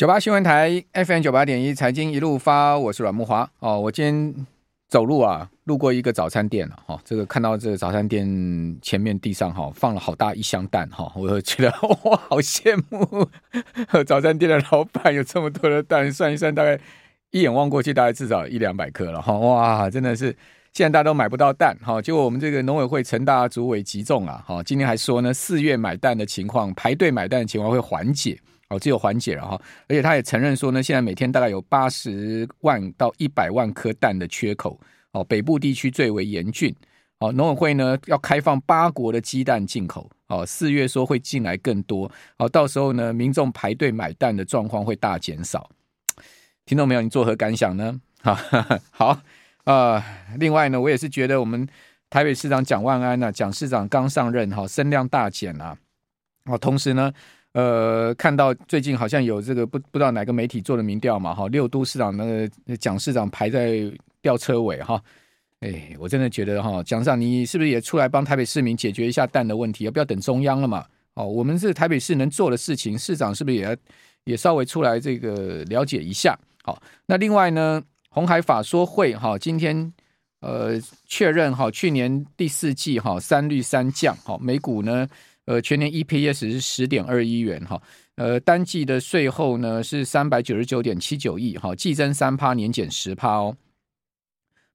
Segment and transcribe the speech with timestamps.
[0.00, 3.78] 九八新闻台 FM 九八点一财经一路发，我是阮慕华哦。
[3.78, 4.46] 我今天
[4.88, 8.26] 走路啊，路过一个早餐店了哈，这个看到这个早餐店
[8.80, 11.70] 前面地上哈放了好大一箱蛋哈，我就觉得
[12.04, 13.28] 哇，好羡慕
[14.06, 16.80] 早餐店的老板有这么多的蛋，算一算大概
[17.32, 20.34] 一眼望过去大概至少一两百颗了哈，哇，真的是
[20.72, 28.40] 现在大家都买不到蛋哈，结果我们这个农委会陈大主委集中啊哈，今天还说呢，四月买蛋的情况排队买蛋的情况会缓解。
[28.70, 34.80] 哦，只有缓解了哈，而且他也承认说呢，现在每天大概有八十万到一百万颗蛋的缺口，
[35.10, 36.72] 哦，北部地区最为严峻，
[37.18, 45.68] 哦，农委会呢要开放八国的鸡蛋进口，哦，四月说会进来更多，哦，到时候呢，民众排队买蛋的状况会大减少，
[46.64, 47.02] 听到没有？
[47.02, 48.00] 你作何感想呢？
[48.22, 48.38] 哈，
[48.92, 49.06] 好，
[49.64, 50.04] 啊、呃，
[50.38, 51.66] 另外呢，我也是觉得我们
[52.08, 55.76] 台北市长蒋万安呢，蒋市长刚上任哈，声量大减啊，
[56.44, 57.12] 哦，同时呢。
[57.52, 63.92] 呃，看到最近好像有这个不不知道哪个媒体做的民调嘛，哈，六都市长那个蒋市长排在
[64.22, 65.02] 吊车尾哈，
[65.58, 69.84] 哎，我真的觉得哈，蒋市长你是不是也出来帮台北市民解决一下蛋的问题？
[69.84, 70.86] 要不要等中央了嘛？
[71.14, 73.76] 哦，我们是台北市能做的事情，市长是不是也要
[74.22, 76.38] 也稍微出来这个了解一下？
[76.62, 79.92] 好，那另外呢，红海法说会哈，今天
[80.38, 85.08] 呃确认哈，去年第四季哈三率三降，哈，美股呢。
[85.50, 87.82] 呃，全年 EPS 是十点二一元哈，
[88.14, 93.56] 呃，单季的税后呢是三百九十九点七九亿哈，季增三趴，年减十趴哦。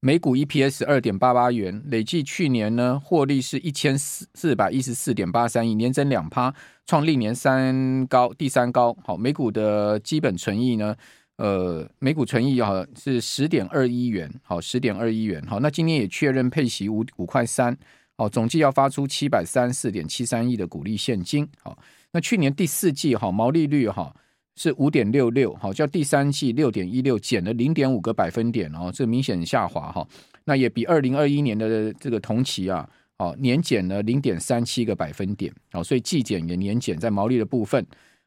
[0.01, 6.53] 每股 EPS 二点八八元，累计去年呢获利是一千四四百一十四点八三亿，年增两趴，
[6.85, 8.93] 创历年三高，第三高。
[9.01, 10.93] 好，每股的基本存益呢，
[11.37, 15.41] 呃，每股存益啊是十点二一元，好，十点二一元。
[15.47, 17.77] 好，那今年也确认配息五五块三。
[18.17, 21.47] 好，总计要发出七百三十四点七三亿的股利现金。
[21.61, 21.77] 好，
[22.11, 24.15] 那去年第四季哈毛利率哈
[24.55, 30.07] 是五点六六，好，较第三季六点一六减了零点五个百分点哦，这明显下滑哈。
[30.45, 35.53] 那也比二零二一年的这个同期啊，哦年减了零点三七个百分点。
[35.73, 37.85] 好，所以季减也年减在毛利的部分。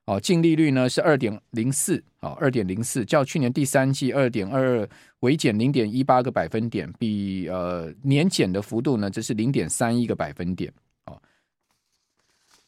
[0.08, 4.88] 哦，净利率呢是二点零四，哦，二点零四，较去年第三季二点二二
[5.20, 10.72] 微减零点一八个百分点，比呃年减的幅度呢，这是零点三一个百分点。
[11.04, 11.20] 哦，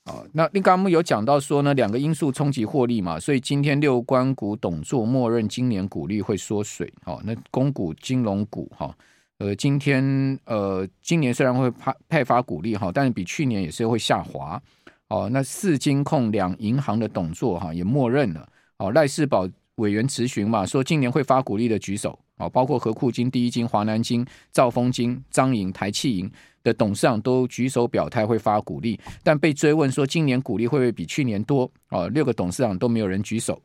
[0.05, 6.93] 哦，那刚刚有讲到说呢，两个因素冲击获利嘛，所以今天六关股董座默认今年股利会缩水。
[7.07, 8.95] 哦，那公股金融股哈，
[9.39, 14.62] 呃，今天呃今年虽然会派派发股利哈，但是比去年也是会下滑。
[15.10, 18.48] 哦，那四金控两银行的董座哈也默认了。
[18.78, 22.19] 哦，赖世宝委员质询嘛，说今年会发股利的举手。
[22.37, 26.31] 哦，包括和库金、第一金、华南金、兆丰金、彰银、台企银
[26.62, 31.71] 的董事长都举手表态会发股利，但被追问说今年股利会不会比去年多？
[31.91, 33.60] 哦，六个董事长都没有人举手。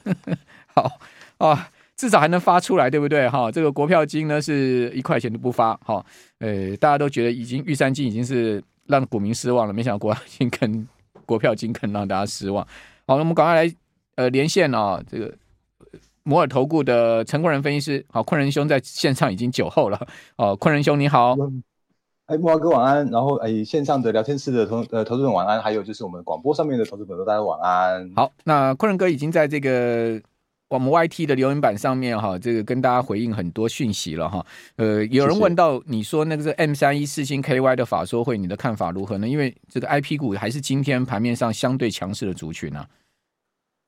[0.72, 0.88] 好
[1.38, 3.28] 啊，至少还能发出来，对不对？
[3.28, 5.74] 哈，这个国票金呢是一块钱都不发。
[5.78, 6.04] 哈，
[6.38, 8.62] 呃，大家都觉得已经玉山金已经是。
[8.86, 10.88] 让股民失望了，没想到国票金跟
[11.24, 12.64] 国票金更让大家失望。
[13.06, 13.74] 好，那我们赶快来
[14.16, 15.32] 呃连线啊、哦，这个
[16.22, 20.06] 摩尔投顾的陈坤仁分析师，好，坤仁兄在线上已经久候了。
[20.36, 21.36] 哦，坤仁兄你好，
[22.26, 23.08] 哎，木华哥晚安。
[23.10, 28.12] 然后哎，线上的聊天室的同呃投资人晚安，还有就是我们广播上面的投资朋友大家晚安。
[28.14, 30.20] 好，那坤仁哥已经在这个。
[30.68, 34.44] 我们 YT 的留言板上面哈，这个跟大家回应很多讯息了哈。
[34.76, 39.28] 呃，有人问到你说那个是 M 三一四星 KY 的法说会，你的看法如何呢？
[39.28, 42.88] 因为这个 IP 股还是今天盘面上相对强势的族群啊。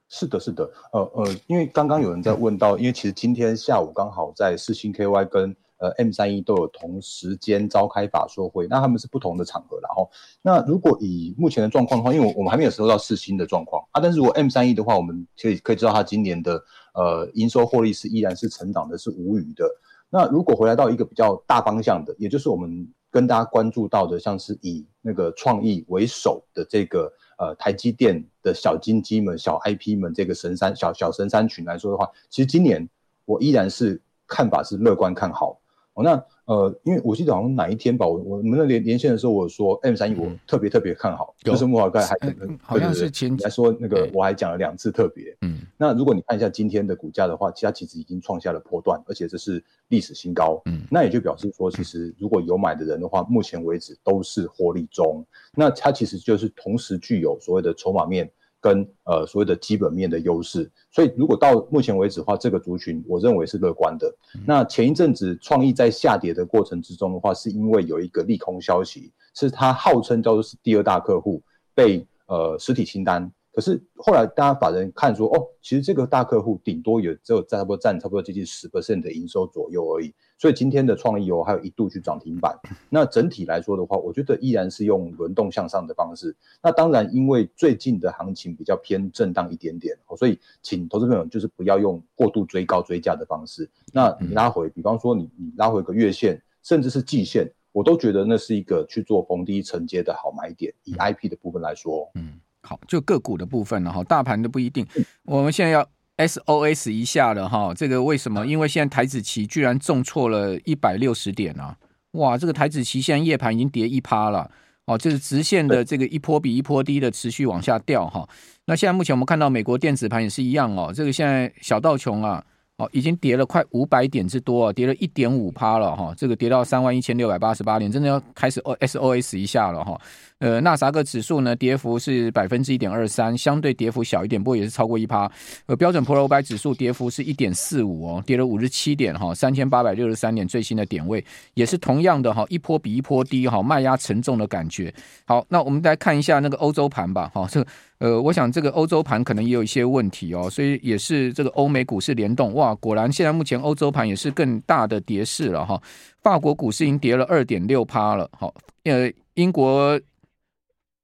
[0.09, 5.57] 是的，是的，呃呃，因为刚刚有人在问到，因为其实今天下午刚好在四星 KY 跟。
[5.79, 10.11] 呃，M 三一都有同时间召开法说会，那他们是不同的场合，然后，
[10.43, 16.61] 那如果以目前的状况的话，因为我我们还没有收到四星的状况啊，但是如果 M 三一的话，我们可以可以知道它今年的
[16.95, 19.65] 呃营收获利是依然是成长的，是无虞的。
[20.11, 32.89] 那如果回来到一个比较大方向的，也就是我们跟大家关注到的，像是以那个创意为首的这个呃台积电的小金鸡们、小 IP 们这个神山小小神山群来说的话，其实今年
[33.27, 35.61] 我依然是看法是乐观看好。
[35.99, 58.31] 哦、那呃，因为我记得好像哪一天吧，我我们那连连线的时候，我说 M 三一我特别特别看好，嗯、就是莫尔盖还嗯、好像是前来说那个我还讲了两次特别，嗯，那如果你看一下今天的股价的话，其实它其实已经创下了波段，而且这是历史新高，嗯，那也就表示说，其实如果有买的人的话，目前为止都是获利中，那它其实就是同时具有所谓的筹码面。
[58.61, 64.09] 跟呃所谓的基本面的优势，所以如果到目前为止的话，这个族群我认为是乐观的。
[64.35, 71.43] 嗯、那前一阵子创意在下跌的过程之中的话，是因为有一个利空消息，是它号称叫做是第二大客户
[71.75, 80.13] 被呃实体清单，可是后来大家法人看说，哦，其实这个大客户顶多也只有差不多占差不多接近十 percent 的营收左右而已。
[80.39, 82.57] 所以今天的创意哦，还有一度去涨停板。
[82.89, 86.35] 那整体来说的话，我觉得依然是用轮动向上的方式。
[86.63, 93.69] 那当然，因为最近的行情比较偏震荡一点点，所以请投资朋友就是不要用过度追高追价的方式。
[93.93, 100.73] 那你拉回，比方说你你拉回个月线，甚至是季线，我都觉得那是一个去做逢低承接的好买点。
[100.85, 102.41] 以 IP 的部分来说，嗯。
[102.61, 104.87] 好，就个股的部分了哈，大盘的不一定。
[105.25, 105.89] 我们现在要
[106.19, 108.47] SOS 一下了哈，这个为什么？
[108.47, 111.75] 因为现在台子期居然重挫了一百六十点啊！
[112.13, 114.51] 哇，这个台子期现在夜盘已经跌一趴了
[114.85, 118.29] 哦，这是直线的这个一波比一波低的持续往下掉哈。
[118.67, 122.45] 那现在目前我们看到美国电子盘也是一样哦，这个现在小道琼啊。
[122.79, 130.01] 哦，已经跌了快五百点之多啊，跌了一点五趴了哈，这个跌到三万一千六百八十八点，真的要开始 SOS 一下了哈。
[130.41, 135.31] 呃，纳斯达克指数呢，跌幅是百分之一点二三，相对跌幅小一点，不过也是超过一趴。
[135.67, 141.25] 呃，标准普尔五百指数跌幅是一点四五哦，跌了五十七点哈，三千八百六十三点最新的点位，
[141.55, 144.95] 也是同样的哈，一波比一波低哈，卖压沉重的感觉。
[145.25, 147.65] 好，那我们来看一下那个欧洲盘吧，哈，这。
[147.99, 155.83] 呃，我想这个欧洲盘可能也有一些问题哦，所以也是这个欧美股市联动哇，果然现在目前欧洲盘也是更大的跌势了哈。
[156.23, 158.55] 法国股市已经跌了二点六趴了，好，
[158.85, 160.01] 呃，英国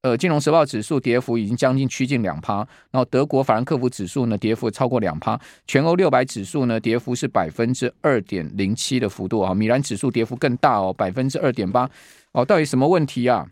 [0.04, 2.58] 呃金融时报指数跌幅已经将近趋近两趴，
[2.90, 11.88] 然后德国法兰克福指数呢跌幅超过两趴，全欧六百指数呢跌幅是百分之二点零七的幅度啊，米兰指数跌幅更大哦，百分之二点八
[12.32, 13.46] 哦，到底什么问题啊？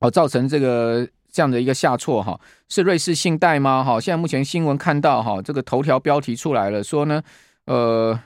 [0.00, 1.06] 哦，造成这个。
[1.34, 2.38] 这样的一个下挫哈，
[2.68, 3.82] 是瑞士信贷吗？
[3.82, 7.20] 哈，现在目前新闻看到哈，这个头条标题出来了，说呢，
[7.64, 8.16] 呃，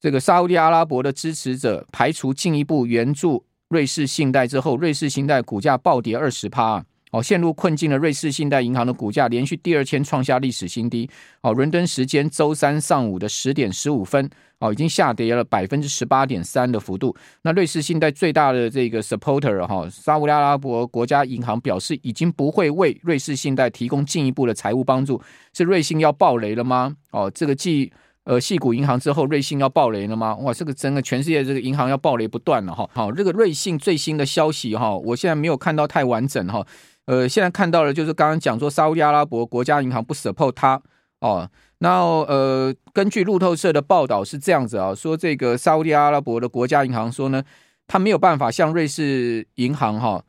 [0.00, 6.84] 这个沙乌地阿拉伯的支持者排除进一步援助瑞士信贷之后，瑞士信贷股价暴跌二十趴。
[7.10, 11.08] 哦，陷入困境的瑞士信贷银行的股价连续第二天创下历史新低。
[11.40, 14.28] 哦，伦敦时间周三上午的十点十五分，
[14.58, 17.16] 哦，已经下跌了百分之十八点三的幅度。
[17.40, 25.18] 那瑞士信贷最大的这个 supporter 哈，沙乌阿拉伯国家银行表示，已经不会为瑞士信贷提供进一步的财务帮助。
[25.54, 26.94] 是瑞信要爆雷了吗？
[27.12, 27.90] 哦，这个继
[28.28, 30.36] 呃矽谷银行之后，瑞信要爆雷了吗？
[30.36, 32.86] 哇，这个整个全世界这个银行要爆雷不断了哈。
[32.92, 36.62] 好，这个瑞信最新的消息哈，我现在没有看到太完整哈。
[37.06, 40.82] 呃，现在看到的就是刚刚讲说，沙乌地阿拉伯国家银行不 support 它
[41.20, 41.50] 哦。
[41.78, 47.42] 那呃，根据路透社的报道是这样子啊，说这个沙乌地阿拉伯的国家银行说呢，
[47.86, 50.22] 他没有办法向瑞士银行哈、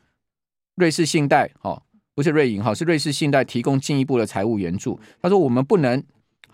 [0.78, 1.81] 瑞士信贷哈，
[2.16, 4.98] 不是瑞银哈，是瑞士信贷提供进一步的财务援助。
[5.22, 6.01] 他说我们不能，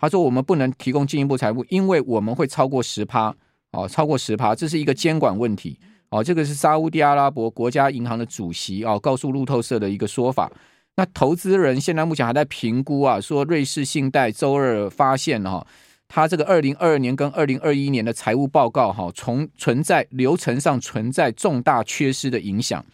[0.06, 3.36] 他说我们不能提供进一步财务，因为我们会超过十趴
[3.72, 5.80] 哦，超过十趴，这是一个监管问题。
[6.10, 10.52] 哦，这个是沙乌地阿拉伯国家银行的主席哦，告诉路透社的一个说法。
[10.96, 15.66] 那投资人现在目前还在评估啊，说瑞士信贷周二发现哈，
[16.08, 22.86] 它这个二零二二年跟二零二一年的财务报告哈，从存在流程上存在重大缺失的影响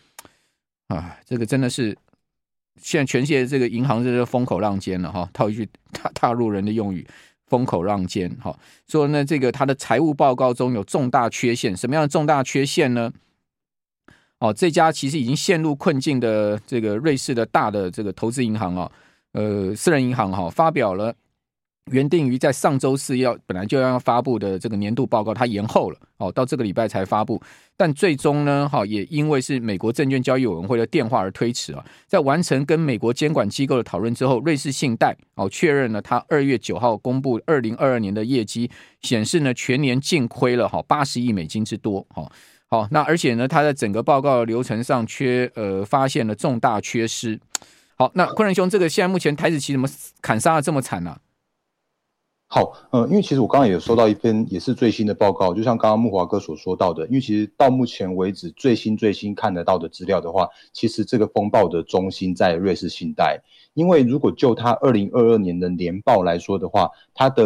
[0.88, 1.98] 啊，这个真的是
[2.82, 7.06] 现在全世界这个银行是风口浪尖了哈，套一句 大大陆人的用语。
[7.48, 8.58] 风口浪尖，哈，
[8.88, 13.12] 说呢，这个他的财务报告中有重大缺陷，什么样的重大缺陷呢？
[14.40, 18.90] 哦，这家其实已经陷入困境的这个瑞士的大的这个投资银行啊，
[19.34, 21.14] 呃，私人银行哈，发表了。
[21.92, 27.42] 原定于在上周四要本来就要发布的这个年度报告，它延后了哦，到这个礼拜才发布。
[27.78, 31.84] 但最终呢，哈也因为是美国证券交易委员会的电话而推迟啊。
[32.08, 38.70] 在完成跟美国监管机构的讨论之后，瑞士信贷哦确认了，它二月九号公布二零二二年的业绩
[39.02, 42.06] 显示呢，全年净亏了哈八十亿美金之多。
[42.10, 42.32] 哈
[42.70, 47.40] 好，那而且呢，它在整个报告流程上缺呃发现了重大缺失。
[47.98, 49.88] 好，那昆仁兄，这个现在目前台子期怎么
[50.22, 51.18] 砍杀的这么惨呢、
[52.54, 63.42] 好，呃，因为其实我刚刚也收到一篇也是最新的报告，就像刚刚木华哥所说到的，因为其实到目前为止最新最新看得到的资料的话，其实这个风暴的中心在瑞士信贷，
[63.74, 67.44] 因为如果就它二零二二年的年报来说的话，它的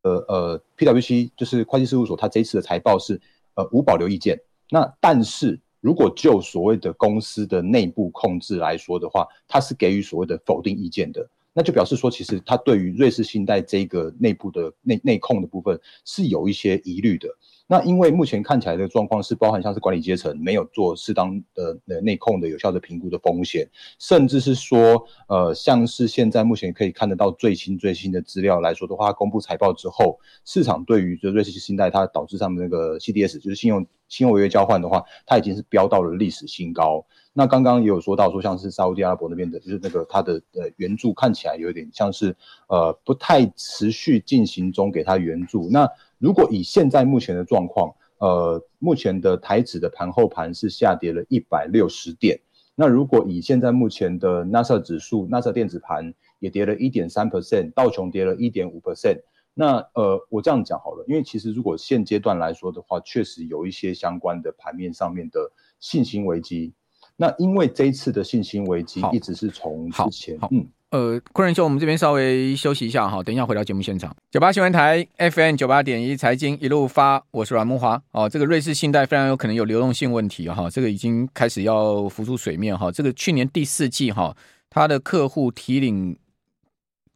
[0.00, 3.20] 呃呃 PwC 就是会计事务所，它这一次的财报是
[3.54, 4.40] 呃无保留意见，
[4.70, 11.28] 那但是如果就所谓的公司的内部控制来说的话，它是给予所谓的否定意见的。
[11.52, 17.28] 那就表示说，其实他对于瑞士信贷这个内部的内内控的部分是有一些疑虑的。
[17.70, 23.64] 那因为目前看起来的状况是，包含像是管理阶层没有做适当的呃内控的有效的评估的风险，
[24.00, 37.06] 甚至是说，呃，像是现在目前可以看得到最新最新的资料来说的话，公布财报之后，市场对于就瑞士信贷它导致上面那个 CDS 就是信用信用违约交换的话，它已经是飙到了历史新高。
[37.32, 42.36] 那刚刚也有说到说，像是沙乌地阿拉伯那边的，就是那个它的呃援助看起来有点像是
[42.66, 45.68] 呃不太持续进行中，给它援助。
[45.70, 45.88] 那
[46.20, 52.38] 如果以现在目前的状况，呃，目前的台指的盘后盘是下跌了一百六十点。
[52.74, 59.18] 那如果以现在目前的纳斯指数、纳斯电子盘也跌了一点三 percent，道琼跌了一点五 percent。
[59.54, 65.50] 那呃，我这样讲好了，因为其实如果现阶段来说的话，确实有一些相关的盘面上面的
[65.80, 66.74] 信心危机。
[67.20, 74.16] 那因为这一次的信心危机一直是从之前，嗯，呃，昆仁兄，我们这边稍微休息一下哈，等一下回到节目现场。
[74.30, 78.26] 九八新闻台 FM 九八点一财经一路发，我是阮慕驊哦。
[78.26, 82.90] 这个瑞士信贷非常有可能有流动性问题哈，这个已经开始要浮出水面哈。
[82.90, 84.34] 这个去年第四季哈，
[84.70, 86.16] 他的客户提领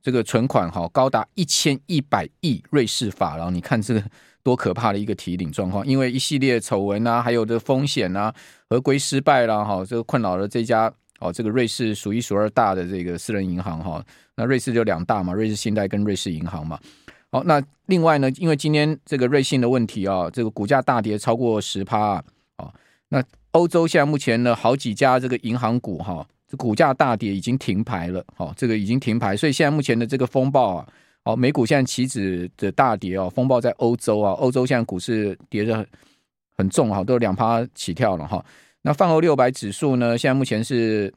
[0.03, 4.05] 这个存款哈高达一千一百亿瑞士法郎，你看这个。
[4.45, 5.85] 多可怕的一个提领状况！
[5.87, 8.33] 因为一系列丑闻啊，还有的风险啊，
[8.69, 14.05] 合规失败啦，哈，这个困扰了这家哦，这个瑞士数一数二大的这个私人银行哈。
[14.37, 16.79] 那瑞士就两大嘛，瑞士信贷跟瑞士银行嘛。
[17.31, 22.23] 好，那另外呢，因为今天这个瑞信的问题啊，这个股价大跌超过十趴
[22.57, 22.71] 啊。
[23.09, 30.87] 那欧洲现在目前呢，好几家这个银行股哈，这股价大跌已经停牌了，哈，这个已经停牌，所以现在目前的这个风暴啊。
[31.25, 35.87] 好，美股现在期指的大跌哦，风暴在欧洲啊，欧洲现在股市跌得很
[36.59, 38.45] 很重哈，都两趴起跳了哈。
[38.83, 41.13] 那泛欧六百指数呢，现在目前是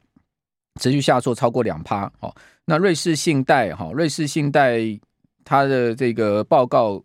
[0.80, 2.10] 持续下挫超过两趴。
[2.20, 2.34] 哦，
[2.64, 4.80] 那瑞士信贷哈，瑞士信贷
[5.44, 7.02] 它的这个报告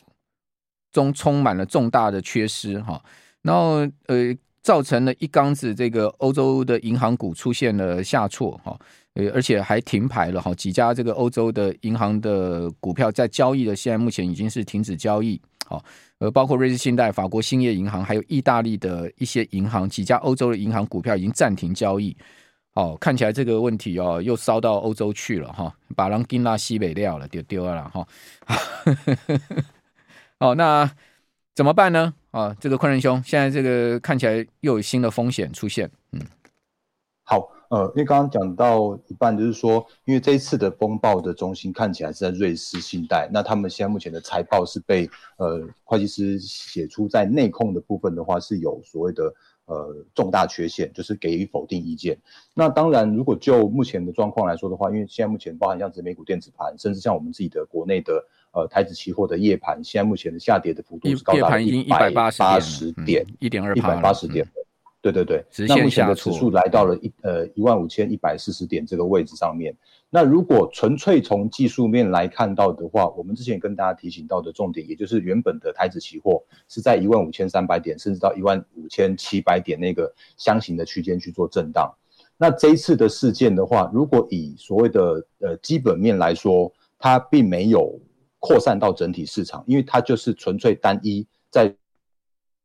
[0.94, 3.04] 中充满了重大的缺失哈，
[3.42, 4.34] 然后呃，
[4.64, 8.76] 造成了一缸子这个欧洲的银行股出现了下挫哈。
[9.14, 15.40] 呃，而且还停牌了哈，几家这个欧洲的银行的股票在交易的，现在目前已经是停止交易。
[15.68, 15.86] 好，
[16.18, 22.18] 呃，包括瑞士信贷、法国兴业银行，还有意大利的一些银行，几家欧洲的银行股票已经暂停交易。
[22.74, 28.08] 哦，看起来这个问题哦，又烧到欧洲去了哈，把人给拉西北料了，丢丢了哈。
[30.40, 30.90] 哦，那
[31.54, 32.16] 怎么办呢？
[32.34, 35.90] 啊，这个昆仁兄，现在这个看起来又有新的风险出现。
[36.14, 36.20] 嗯，
[37.24, 37.50] 好。
[37.70, 49.34] 呃，因为刚刚讲到一半，就是说，因为这一次的风暴的中心看起来是在瑞士信贷，那他们现在目前的财报是被呃会计师写出在内控的部分的话是有所谓的
[49.66, 52.16] 呃重大缺陷，就是给予否定意见。
[52.54, 58.24] 那当然，如果就目前的状况来说的话，因为现在目前包含像是美股电子盘，甚至像我们自己的国内的
[58.54, 64.48] 呃台指期货的夜盘，现在目前的下跌的幅度是高达一百八十点，一点二，一百八十点。
[65.02, 69.76] 对对对，那目前的指数来到了一呃一万五千一百四十点这个位置上面。
[70.10, 81.94] 那如果纯粹从技术面来看到的话，我们之前跟大家提醒到的重点，也就是原本的台指期货是在一万五千三百点，甚至到一万五千七百点那个箱型的区间去做震荡。
[82.38, 88.00] 那这一次的事件的话，如果以所谓的呃基本面来说，它并没有
[88.44, 91.74] 扩散到整体市场，因为它就是纯粹单一在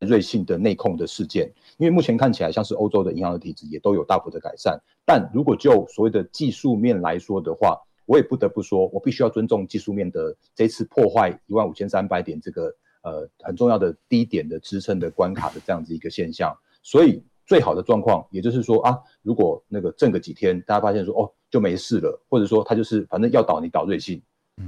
[0.00, 1.46] 瑞信的内控的事件。
[1.76, 16.52] 因为目前看起来像是欧洲的银行的体制也都有大幅的改善，但如果就所谓的技术面来说的话，我也不得不说，我必须要尊重技术面的这次破坏一万五千三百点这个呃很重要的低点的支撑的关卡的这样子一个现象。
[16.82, 24.20] 所以最好的状况，也就是说啊，如果那个震个几天，大家发现说哦就没事了，或者说它就是反正要倒你倒瑞信，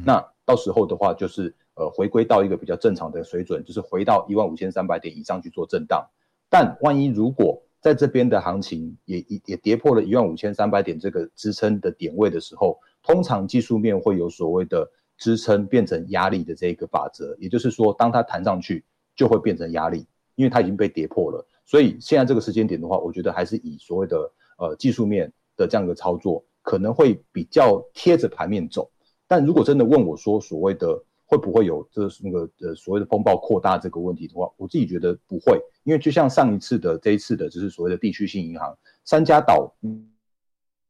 [0.05, 6.04] 那到时候的话就是呃回归到一个比较正常的水准，就是回到一万五千三百点以上去做震荡。
[6.49, 20.04] 但万一如果在这边的行情也也跌破了一万五千三百点这个支撑的点位的时候，通常技术面会有所谓的支撑变成压力的这一个法则，也就是说，当它弹上去就会变成压力，
[20.35, 21.47] 因为它已经被跌破了。
[21.64, 24.16] 所以现在这个时间点的话，我觉得还是以所谓的
[24.59, 28.90] 呃技术面的这样一个操作可能会比较贴着盘面走。
[29.31, 35.57] 但如果真的问我说所谓的会不会有这那个呃所谓的风暴扩大这个问题的话，我自己觉得不会。
[35.85, 39.73] 因为就像上一次的这一次的，就是所谓的地区性银行三家倒，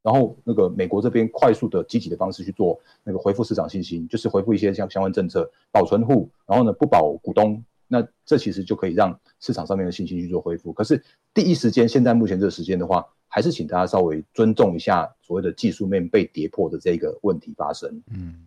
[0.03, 10.73] 然后那个美国这边快速的积极的方式去做那个回复市场信心，就是回复一些相相关政策，保存户，然后呢不保股东，那这其实就可以让市场上面的信心去做恢复。
[10.73, 11.05] 可是
[11.35, 18.03] 第一时间，现在目前这个时间的话，还是请大家稍微尊重一下所谓的技术面被跌破的这个问题发生。
[18.13, 18.47] 嗯，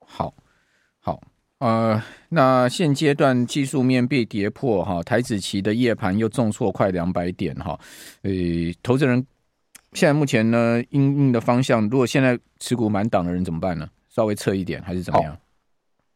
[0.00, 0.34] 好，
[0.98, 1.22] 好。
[1.58, 7.78] 呃，那现阶段技术面被跌破哈，台指期的夜盘又重挫快两百点哈，
[8.22, 8.30] 呃，
[8.82, 9.26] 投资人
[9.92, 13.88] 现在目前呢，应应的方向，如果现在持股满档的人怎么办呢？
[14.10, 15.38] 稍微撤一点还是怎么样？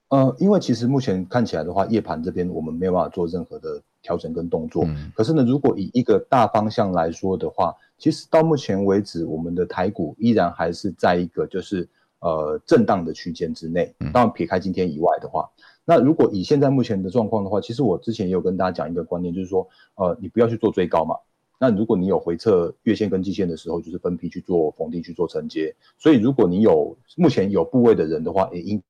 [0.09, 4.85] 呃，因为其实目前看起来的话，夜盘这边我们没有办法做任何的调整跟动作。
[4.87, 11.89] 嗯、可是呢，如果以一个大方向来说的话，其实到目前为止，我们的台股依然还是在一个就是
[12.21, 13.95] 呃震荡的区间之内。
[14.13, 15.49] 当然，撇开今天以外的话，
[15.85, 21.15] 那如果以现在目前的状况的话，其实我之前也有跟大家讲一个观念，就是说，呃，你不要去做追高嘛。
[21.63, 25.77] 那如果你有回撤月线跟季线的时候，就是分批去做逢低去做承接。
[25.99, 28.83] 所以，如果你有目前有部位的人的话，也应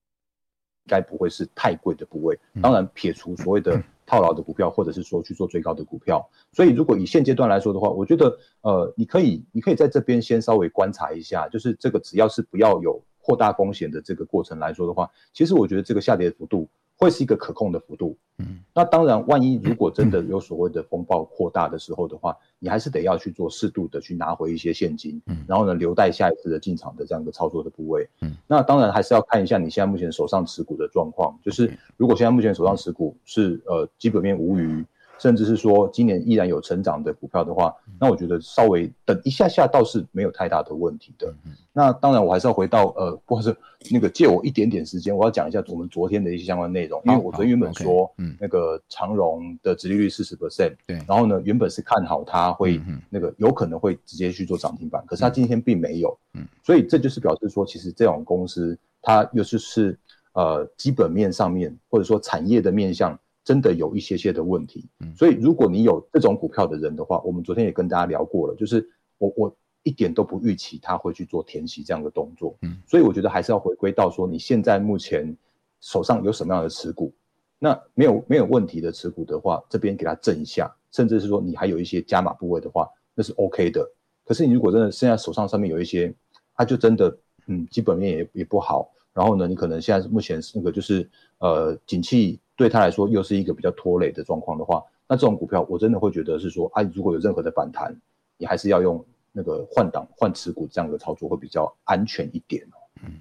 [0.87, 2.38] 该不会是太贵的部位。
[2.62, 6.29] 当然，撇除所谓的套牢的股票，或者是说去做追高的股票。
[6.52, 16.69] 所以，如果以现阶段来说的话，我觉得，呃，你可以，你可以在这边先稍微观察一下，就是这个只要是不要有扩大风险的这个过程来说的话，其实我觉得这个下跌幅度。
[17.00, 34.85] 会是一个可控的幅度，嗯，那当然，万一如果真的有所谓的风暴扩大的时候的话，你还是得要去做适度的去拿回一些现金，嗯，然后呢，留待下一次的进场的这样一个操作的部位，嗯，那当然还是要看一下你现在目前手上持股的状况，就是如果现在目前手上持股是呃基本面无虞。
[35.21, 41.33] 甚至是说今年依然有成长的股票的话，那我觉得稍微等一下下倒是没有太大的问题的。
[41.73, 43.55] 那当然我还是要回到呃，不是
[43.91, 47.00] 那个借我一点点时间，我要讲一下我们昨天的一些相关内容。
[47.05, 59.99] 因为我昨天原本说，嗯，那个长荣的殖利率四十 percent，对，然后呢原本是看好它会那个有可能会直接去做涨停板，可是它今天并没有，嗯，所以这就是表示说，其实这种公司它又是是
[60.33, 63.19] 呃基本面上面或者说产业的面向。
[63.43, 75.35] 真的有一些些的问题，所以如果你有这种股票的人的话，我们昨天也跟大家聊过了，就是我我一点都不预期他会去做填息这样的动作，嗯所以我觉得还是要回归到说你现在目前
[75.81, 77.13] 手上有什么样的持股，
[77.59, 83.91] 那没有没有问题的持股的话，这边给他震一下，甚至是说你还有一些加码部位的话，那是 OK 的。
[84.27, 86.15] 可是你如果真的现在手上上面有一些，
[86.55, 92.39] 它就真的嗯基本面也也不好，然后呢，你可能现在目前是那个就是呃景气。
[92.61, 97.97] 对他来说又是一个比较拖累的状况的话，那这种股票我真的会觉得是说，啊，如果有任何的反弹，
[98.37, 99.02] 你还是要用
[99.33, 102.62] 那个换挡换持股这样的操作会比较安全一点。
[103.02, 103.12] 嗯，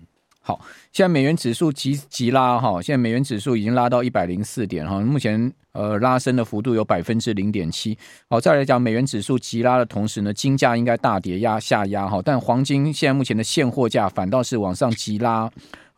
[0.41, 0.60] 好，
[0.91, 7.98] 现在美元指数急急拉哈，现在美元指数已经拉到一百零四点哈，目前呃拉升的幅度有百分之零点七。
[8.29, 15.50] 好，再来讲美元指数急拉的同时呢，金价应该大跌压下压哈，但黄金现在目前的现货价反倒是往上急拉。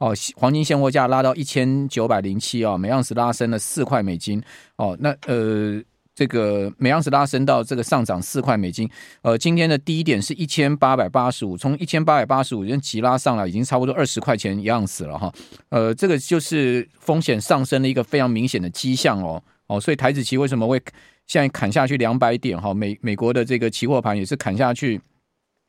[0.02, 4.42] 哦，黄金现货价拉到一千九百零七哦，每盎司拉升了四块美金
[4.78, 4.98] 哦。
[5.00, 5.80] 那呃，
[6.16, 8.90] 这个每盎司拉升到这个上涨四块美金。
[9.22, 15.32] 呃，今天的低点是一千八百八十五，从一千八百八十五已经急拉上来，已经差不多二十块钱一盎司了哈。
[15.70, 19.40] 呃，这个就是风险上升的一个非常明显的迹象哦。
[19.68, 20.82] 哦，所以台子期为什么会
[21.28, 22.74] 现在砍下去两百点哈？
[22.74, 25.00] 美美国的这个期货盘也是砍下去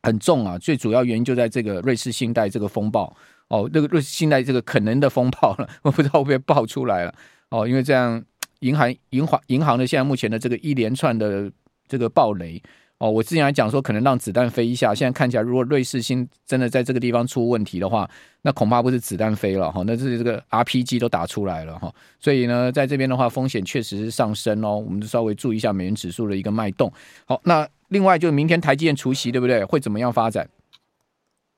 [0.04, 0.56] 很重啊。
[0.56, 3.14] 最主要原因就在这个瑞士信贷这个风暴。
[3.52, 7.14] 哦，那个瑞士信贷这个可能的风暴了，我不知道会不会爆出来了。
[7.50, 8.24] 哦，因为这样
[8.60, 11.52] 银行银行银行的现在目前的这个一连串的
[11.86, 12.62] 这个暴雷，
[12.96, 18.08] 哦，我之前还讲说可能让子弹飞一下，现在看起来如果瑞士新真的在这个地方出问题的话，
[18.40, 21.92] 那恐怕不是子弹飞了哈，那是这个 RPG 都打出来了哈。
[22.18, 26.90] 所以呢，在这边的话风险确实是上升哦，我们就稍微注意一下美元指数的一个脉动。
[27.26, 29.62] 好，那另外就是明天台积电除息对不对？
[29.62, 30.48] 会怎么样发展？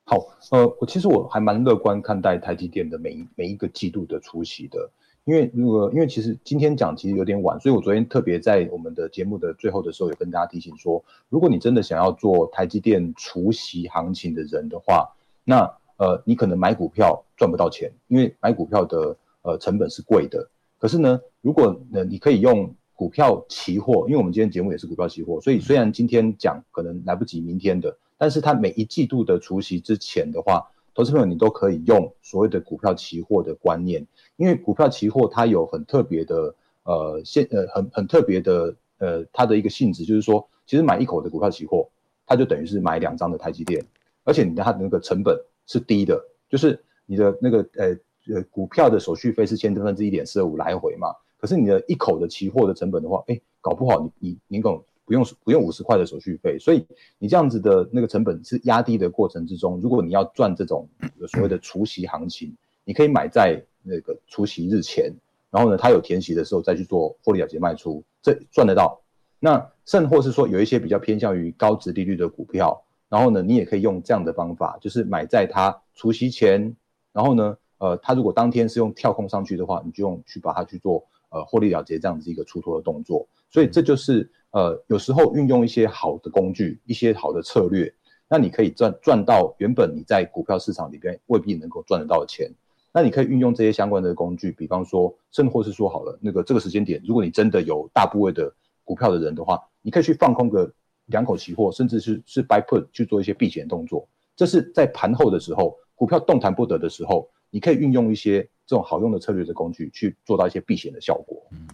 [0.07, 0.17] 好，
[0.51, 4.87] 呃，我其实我还蛮乐观看待台积电的每一每一个季度的除息的，
[5.23, 15.09] 因为如果因为其实今天讲其实有点晚，所以我昨天特别在我们的节目的最后的时候有跟大家提醒说，如果你真的想要做台积电除息行情的人的话，
[15.43, 15.61] 那
[15.97, 20.47] 呃你可能买股票赚不到钱，因为买股票的呃成本是贵的。
[20.77, 27.97] 可是呢，如果呢你可以用股票期货，因为我们今天节目也是股票期货，所以虽然今天讲可能来不及明天的。
[28.17, 41.89] 但是它每一季度的除息之前的话，投资朋友你都可以用所谓的股票期货的观念，因为股票期货它有很特别的呃现呃很很特别的呃它的一个性质，就是说其实买一口的股票期货，
[42.25, 43.85] 它就等于是买两张的台积电，
[44.23, 47.87] 而且你的它的那个成本是低的，就是你的那个呃
[48.33, 54.81] 呃股票的手续费是千分之一点四五来回嘛，可是你的一口的期货的成本的话，哎，搞不好你你你懂。
[55.05, 56.85] 不用不用五十块的手续费，所以
[57.19, 60.89] 你这样子的那个成本是压低的过程之中，如果你要赚这种
[61.27, 65.13] 所谓的除息行情，你可以买在那个除息日前，
[65.51, 68.99] 然后呢，它有填息的时候再去做获利了结卖出，这赚得到。
[69.39, 76.75] 那甚或是说有一些比较偏向于高值利率的股票，然后呢，你也可以用这样的方法，就是买在它除息前，
[77.13, 84.31] 然后呢，呃，它如果当天是用跳空上去的话，你就用去把它去做呃获利了结这样子一个出脱的动作，所以这就是。
[84.51, 87.93] 呃，有时候运用一些好的工具，一些好的策略，
[88.29, 92.49] 那你可以赚赚到原本你在股票市场里边未必能够赚得到的钱。
[92.93, 98.49] 那你可以运用这些相关的工具，比方说，甚或是说好了，那个这个时间点，如果你真的有大部位的
[98.85, 100.71] 股票的人的话，你可以去放空个
[101.07, 104.07] 两口期货，甚至是是 buy put 去做一些避险动作。
[104.37, 111.41] 这是在盘后的时候，股票动弹不得的时候，你可以运用一些这种好用的策略的工具去做到一些避险的效果。
[111.51, 111.65] 嗯，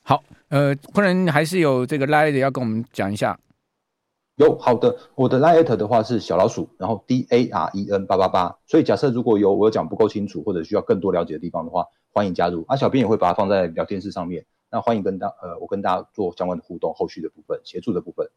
[0.00, 3.38] 好，呃，可能还是有这个的要跟我们讲一下。
[4.36, 8.56] 有好的，我的 Line 的话是小老鼠，然后 D A R E N 八八八。
[8.66, 12.64] 所以假设如果有我有讲不够清楚或者需要更多了解的地方的话，欢迎加入。
[12.66, 14.46] 啊，小编也会把它放在聊天室上面。
[14.70, 18.30] 那欢迎跟大呃，我跟大家做相关的互动，后续的部分协助的部分。